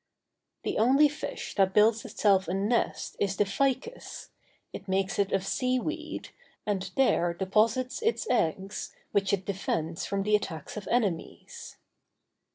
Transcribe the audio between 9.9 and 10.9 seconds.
from the attacks of